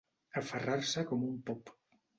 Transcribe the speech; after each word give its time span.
Aferrar-se 0.41 1.07
com 1.13 1.29
un 1.31 1.39
pop. 1.51 1.77